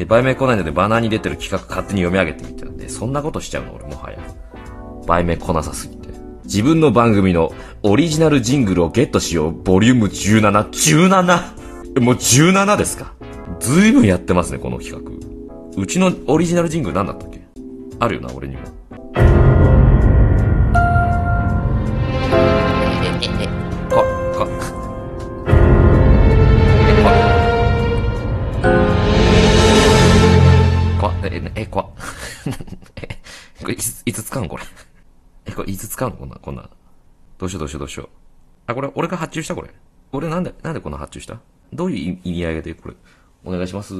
[0.00, 3.74] え、売名来ないのでバナーに出てる企画勝手に読み上げてみたんで、そんなことしちゃうの？
[3.74, 4.18] 俺もはや。
[5.06, 6.08] 売名来なさすぎて。
[6.44, 7.52] 自分の番組の
[7.82, 10.70] オリジナルジングルをゲットしよう、ボリューム17。
[10.70, 12.00] 17!
[12.00, 13.12] もう17ですか？
[13.58, 15.10] ずいぶんやってますね、この企画。
[15.76, 17.42] うちのオリジナルジングル何だったっけ？
[17.98, 18.62] あるよな、俺にも。
[33.60, 34.62] こ、れいつ、いつ使うのこれ？
[35.46, 36.16] え、 これいつ使うの？
[36.16, 36.68] こんな、こんな。
[37.38, 38.08] どうしようどうしようどうしよう。
[38.66, 39.70] あ、これ、俺が発注したこれ。
[40.12, 41.40] 俺なんで、なんでこんな発注した？
[41.72, 42.94] どういう意味合いでこれ？
[43.44, 43.94] お願いします。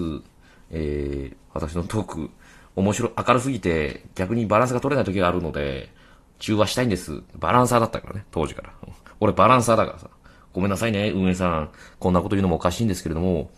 [0.70, 2.30] えー、私のトーク、
[2.76, 5.92] 面白、明るすぎて、逆にバランスが取れない時があるので、
[6.38, 7.22] 中和したいんです。
[7.36, 8.72] バランサーだったからね、当時から。
[9.20, 10.10] 俺バランサーだからさ。
[10.52, 11.70] ごめんなさいね、運営さん。
[11.98, 13.50] こんなこと言うのもおかしいんですけれども、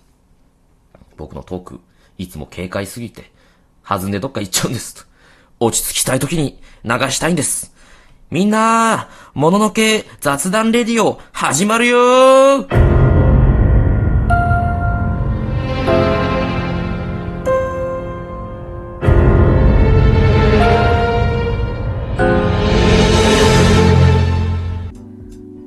[1.16, 1.80] 僕のトーク、
[2.19, 3.30] いつも軽快すぎて、
[3.98, 5.08] 弾んでどっか行っちゃうんです。
[5.58, 7.74] 落ち着きたい時に流したいんです。
[8.30, 12.91] みんなもののけ雑談レディオ始まるよー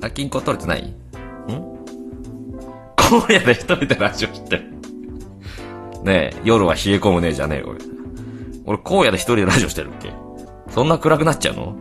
[0.02, 0.84] あ、金庫取れてない？
[0.84, 0.94] ん？
[2.96, 4.64] 今夜で一人でラジオしてる。
[6.04, 7.93] ねえ、夜は冷え込むねえじゃねえよ、俺。
[8.66, 10.12] 俺、荒野で一人でラジオしてるっけ？
[10.72, 11.76] そんな暗くなっちゃうの？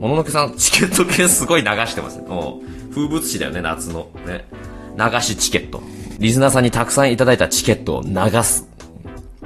[0.00, 2.28] もののけさん、チケット系すごい流してますね。
[2.28, 4.08] もう、風物詩だよね、夏の。
[4.26, 4.48] ね。
[4.96, 5.82] 流しチケット。
[6.18, 8.68] リスナーさんにたくさんいただいたチケットを流す。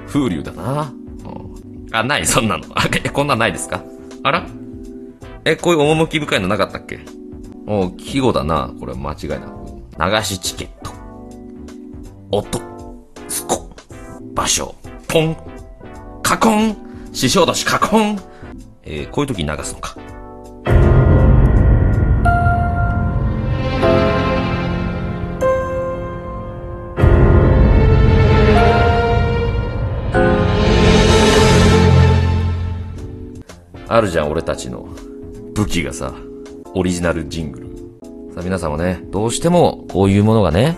[0.08, 0.92] 風流だな。
[1.92, 2.64] あ、ない、そんなの。
[2.74, 3.82] あ、え、こんなんないですか？
[4.22, 4.46] あら？
[5.44, 7.00] え、こういう趣深いのなかったっけ？
[7.66, 8.72] お季語だな。
[8.80, 10.18] これ間違いなく。
[10.18, 10.92] 流しチケット。
[12.30, 12.60] 音。
[13.28, 13.70] スコ。
[14.34, 14.74] 場所。
[15.08, 15.36] ポン。
[16.26, 16.76] カコン。
[17.12, 18.18] 師匠年カコン。
[18.82, 19.96] えーこういう時に流すのか。
[33.86, 34.88] あるじゃん、俺たちの
[35.54, 36.12] 武器がさ、
[36.74, 37.66] オリジナルジングル。
[38.34, 40.76] さあ皆さんもね、どうしてもこういうものがね、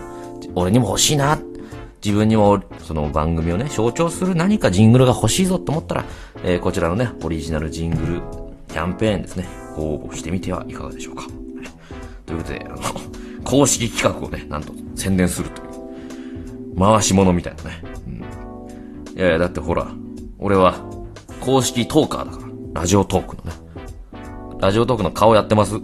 [0.53, 1.48] 俺にも欲しいなっ。
[2.03, 6.05] 自分にもその番組をね、象徴する何かジングルが欲しいぞと思ったら、
[6.43, 8.21] えーこちらのね、オリジナルジングル
[8.69, 11.27] キャンペーンですね、ご応募してみてはいかがでしょうか。
[12.25, 12.77] ということで、あの、
[13.43, 15.69] 公式企画をね、なんと宣伝するという。
[16.79, 17.83] 回し物みたいなね。
[18.07, 19.17] うん。
[19.17, 19.87] いやいや、だってほら、
[20.37, 20.75] 俺は
[21.41, 22.49] 公式トーカーだから。
[22.81, 23.51] ラジオトークのね。
[24.59, 25.75] ラジオトークの顔やってます。